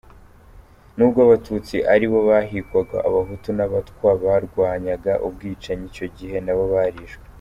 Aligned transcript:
Nubwo 0.95 1.19
Abatutsi 1.27 1.77
aribo 1.93 2.19
bahigwaga, 2.29 2.97
Abahutu 3.09 3.49
n’Abatwa 3.57 4.09
barwanyaga 4.23 5.13
ubwicanyi 5.27 5.85
icyo 5.91 6.07
gihe 6.17 6.37
nabo 6.45 6.63
barishwe.” 6.73 7.23